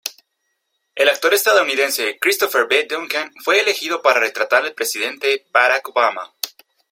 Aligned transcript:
El 0.95 1.09
actor 1.09 1.31
estadounidense 1.35 2.17
Christopher 2.19 2.65
B. 2.67 2.87
Duncan 2.89 3.31
fue 3.43 3.59
elegido 3.59 4.01
para 4.01 4.19
retratar 4.19 4.65
el 4.65 4.73
presidente 4.73 5.45
Barack 5.51 5.89
Obama. 5.89 6.33